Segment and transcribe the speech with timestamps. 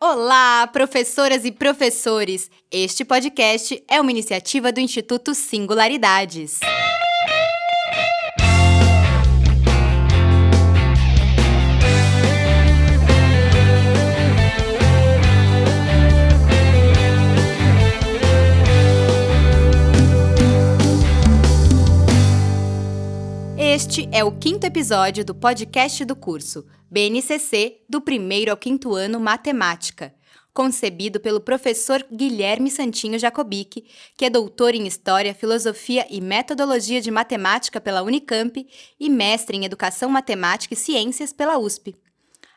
[0.00, 2.48] Olá, professoras e professores!
[2.70, 6.60] Este podcast é uma iniciativa do Instituto Singularidades.
[23.98, 29.18] Este é o quinto episódio do podcast do curso BNCC do primeiro ao quinto ano
[29.18, 30.14] Matemática,
[30.54, 37.10] concebido pelo professor Guilherme Santinho Jacobic, que é doutor em História, Filosofia e Metodologia de
[37.10, 38.64] Matemática pela Unicamp
[39.00, 41.96] e mestre em Educação Matemática e Ciências pela USP.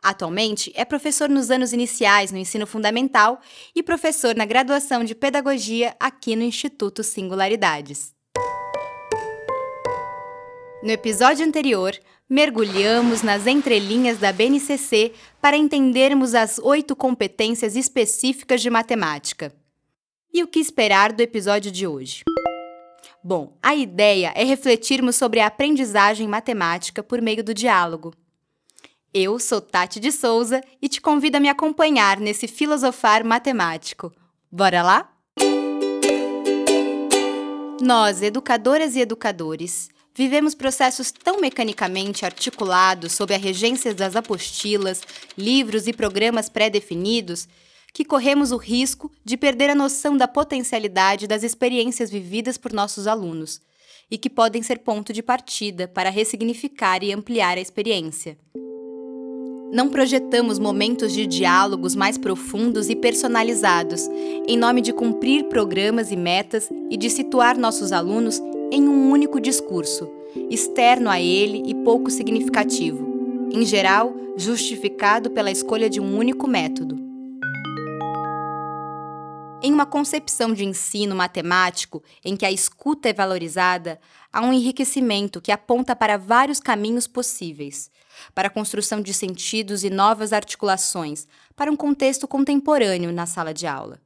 [0.00, 3.40] Atualmente é professor nos anos iniciais no ensino fundamental
[3.74, 8.13] e professor na graduação de Pedagogia aqui no Instituto Singularidades.
[10.84, 11.98] No episódio anterior,
[12.28, 19.50] mergulhamos nas entrelinhas da BNCC para entendermos as oito competências específicas de matemática.
[20.30, 22.22] E o que esperar do episódio de hoje?
[23.22, 28.12] Bom, a ideia é refletirmos sobre a aprendizagem matemática por meio do diálogo.
[29.14, 34.12] Eu sou Tati de Souza e te convido a me acompanhar nesse filosofar matemático.
[34.52, 35.10] Bora lá?
[37.80, 45.02] Nós, educadoras e educadores, Vivemos processos tão mecanicamente articulados sob a regência das apostilas,
[45.36, 47.48] livros e programas pré-definidos
[47.92, 53.08] que corremos o risco de perder a noção da potencialidade das experiências vividas por nossos
[53.08, 53.60] alunos
[54.08, 58.38] e que podem ser ponto de partida para ressignificar e ampliar a experiência.
[59.72, 64.06] Não projetamos momentos de diálogos mais profundos e personalizados,
[64.46, 68.40] em nome de cumprir programas e metas e de situar nossos alunos
[68.74, 70.10] em um único discurso,
[70.50, 76.96] externo a ele e pouco significativo, em geral, justificado pela escolha de um único método.
[79.62, 84.00] Em uma concepção de ensino matemático em que a escuta é valorizada,
[84.32, 87.88] há um enriquecimento que aponta para vários caminhos possíveis,
[88.34, 93.68] para a construção de sentidos e novas articulações, para um contexto contemporâneo na sala de
[93.68, 94.03] aula.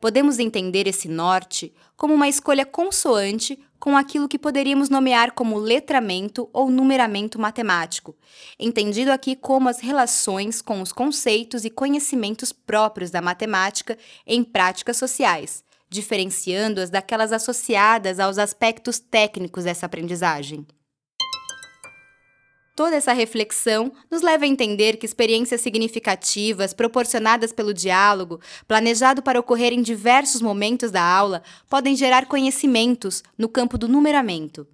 [0.00, 6.48] Podemos entender esse norte como uma escolha consoante com aquilo que poderíamos nomear como letramento
[6.52, 8.16] ou numeramento matemático,
[8.58, 13.96] entendido aqui como as relações com os conceitos e conhecimentos próprios da matemática
[14.26, 20.66] em práticas sociais, diferenciando-as daquelas associadas aos aspectos técnicos dessa aprendizagem.
[22.76, 28.38] Toda essa reflexão nos leva a entender que experiências significativas, proporcionadas pelo diálogo,
[28.68, 34.66] planejado para ocorrer em diversos momentos da aula, podem gerar conhecimentos no campo do numeramento,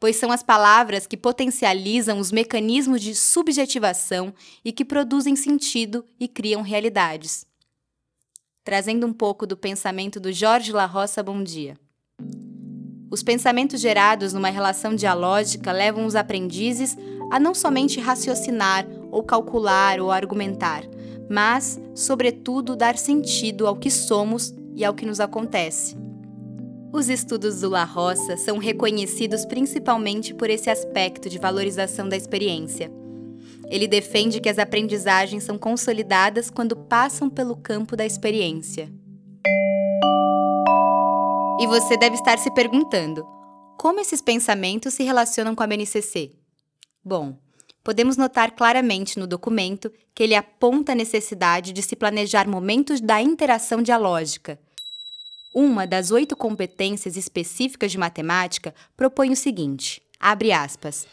[0.00, 4.32] pois são as palavras que potencializam os mecanismos de subjetivação
[4.64, 7.44] e que produzem sentido e criam realidades.
[8.64, 11.78] Trazendo um pouco do pensamento do Jorge La Roça Bom Dia.
[13.10, 16.96] Os pensamentos gerados numa relação dialógica levam os aprendizes
[17.32, 20.84] a não somente raciocinar ou calcular ou argumentar,
[21.30, 25.96] mas, sobretudo, dar sentido ao que somos e ao que nos acontece.
[26.92, 32.92] Os estudos do La Roça são reconhecidos principalmente por esse aspecto de valorização da experiência.
[33.70, 38.92] Ele defende que as aprendizagens são consolidadas quando passam pelo campo da experiência.
[41.58, 43.24] E você deve estar se perguntando:
[43.78, 46.41] como esses pensamentos se relacionam com a BNCC?
[47.04, 47.36] Bom,
[47.82, 53.20] podemos notar claramente no documento que ele aponta a necessidade de se planejar momentos da
[53.20, 54.58] interação dialógica.
[55.54, 61.06] Uma das oito competências específicas de matemática propõe o seguinte: abre aspas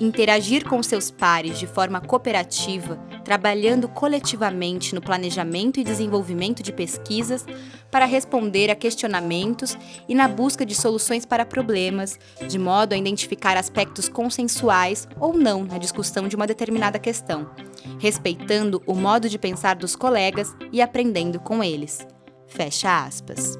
[0.00, 7.44] interagir com seus pares de forma cooperativa, trabalhando coletivamente no planejamento e desenvolvimento de pesquisas
[7.90, 9.76] para responder a questionamentos
[10.08, 12.18] e na busca de soluções para problemas,
[12.48, 17.50] de modo a identificar aspectos consensuais ou não na discussão de uma determinada questão,
[17.98, 22.06] respeitando o modo de pensar dos colegas e aprendendo com eles.
[22.46, 23.58] Fecha aspas.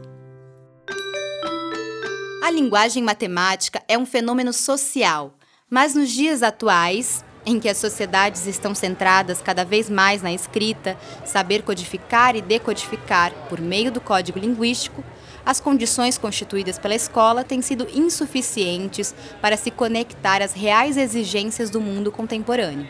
[2.43, 5.35] A linguagem matemática é um fenômeno social
[5.71, 10.97] mas nos dias atuais, em que as sociedades estão centradas cada vez mais na escrita,
[11.25, 15.05] saber codificar e decodificar por meio do código linguístico,
[15.45, 21.81] as condições constituídas pela escola têm sido insuficientes para se conectar às reais exigências do
[21.81, 22.89] mundo contemporâneo.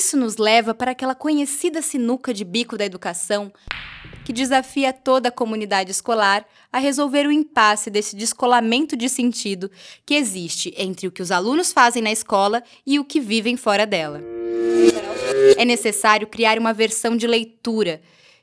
[0.00, 3.52] Isso nos leva para aquela conhecida sinuca de bico da educação
[4.24, 9.70] que desafia toda a comunidade escolar a resolver o impasse desse descolamento de sentido
[10.06, 13.86] que existe entre o que os alunos fazem na escola e o que vivem fora
[13.86, 14.22] dela.
[15.58, 18.00] É necessário criar uma versão de leitura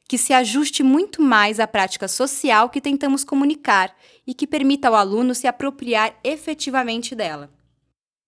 [0.08, 3.96] que se ajuste muito mais à prática social que tentamos comunicar
[4.28, 7.50] e que permita ao aluno se apropriar efetivamente dela.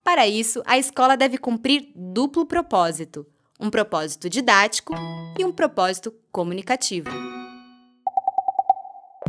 [0.02, 3.26] Para isso, a escola deve cumprir duplo propósito:
[3.60, 4.94] um propósito didático
[5.38, 7.10] e um propósito comunicativo.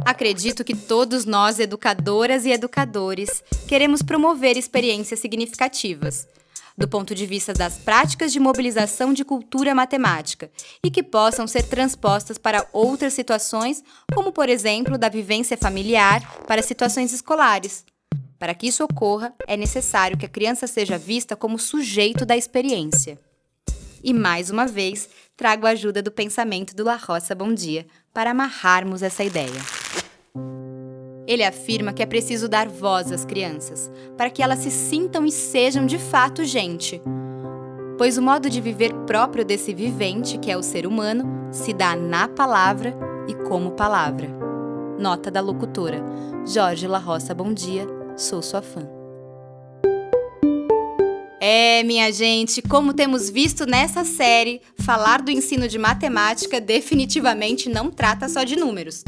[0.03, 6.27] Acredito que todos nós, educadoras e educadores, queremos promover experiências significativas,
[6.75, 10.49] do ponto de vista das práticas de mobilização de cultura matemática,
[10.83, 13.83] e que possam ser transpostas para outras situações,
[14.13, 17.85] como, por exemplo, da vivência familiar para situações escolares.
[18.41, 23.19] Para que isso ocorra, é necessário que a criança seja vista como sujeito da experiência.
[24.03, 25.07] E mais uma vez,
[25.37, 29.61] trago a ajuda do pensamento do La Roça Bom Dia para amarrarmos essa ideia.
[31.27, 35.31] Ele afirma que é preciso dar voz às crianças, para que elas se sintam e
[35.31, 36.99] sejam de fato gente.
[37.95, 41.95] Pois o modo de viver próprio desse vivente, que é o ser humano, se dá
[41.95, 42.95] na palavra
[43.27, 44.27] e como palavra.
[44.97, 46.03] Nota da locutora.
[46.43, 47.85] Jorge La Roça, bom dia,
[48.21, 48.87] sou sua fã.
[51.43, 57.89] É, minha gente, como temos visto nessa série, falar do ensino de matemática definitivamente não
[57.89, 59.03] trata só de números.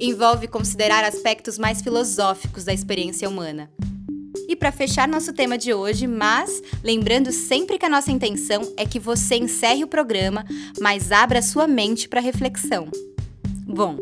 [0.00, 3.70] Envolve considerar aspectos mais filosóficos da experiência humana.
[4.48, 8.86] E para fechar nosso tema de hoje, mas lembrando sempre que a nossa intenção é
[8.86, 10.44] que você encerre o programa,
[10.80, 12.88] mas abra sua mente para reflexão.
[13.66, 13.98] Bom,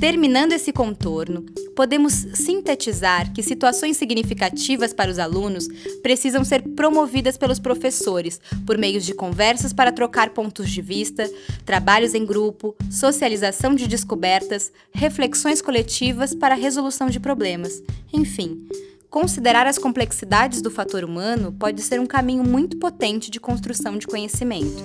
[0.00, 1.44] Terminando esse contorno,
[1.76, 5.68] podemos sintetizar que situações significativas para os alunos
[6.02, 11.30] precisam ser promovidas pelos professores por meio de conversas para trocar pontos de vista,
[11.66, 17.82] trabalhos em grupo, socialização de descobertas, reflexões coletivas para resolução de problemas.
[18.10, 18.66] Enfim,
[19.10, 24.06] considerar as complexidades do fator humano pode ser um caminho muito potente de construção de
[24.06, 24.82] conhecimento.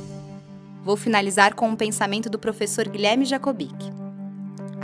[0.84, 4.05] Vou finalizar com um pensamento do professor Guilherme Jacobic.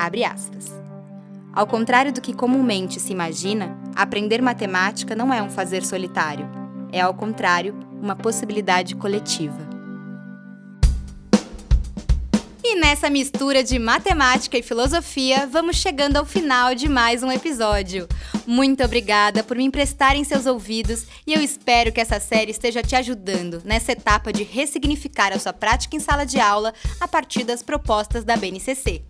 [0.02, 0.66] Abre aspas.
[1.54, 6.50] Ao contrário do que comumente se imagina, aprender matemática não é um fazer solitário.
[6.92, 9.60] É, ao contrário, uma possibilidade coletiva.
[12.64, 18.08] E nessa mistura de matemática e filosofia, vamos chegando ao final de mais um episódio.
[18.48, 22.96] Muito obrigada por me emprestarem seus ouvidos e eu espero que essa série esteja te
[22.96, 27.62] ajudando nessa etapa de ressignificar a sua prática em sala de aula a partir das
[27.62, 29.04] propostas da BNCC.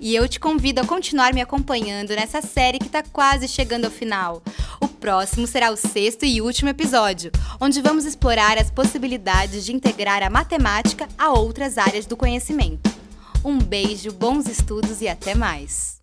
[0.00, 3.90] E eu te convido a continuar me acompanhando nessa série que está quase chegando ao
[3.90, 4.42] final.
[4.80, 7.30] O próximo será o sexto e último episódio,
[7.60, 12.90] onde vamos explorar as possibilidades de integrar a matemática a outras áreas do conhecimento.
[13.44, 15.98] Um beijo, bons estudos e até mais!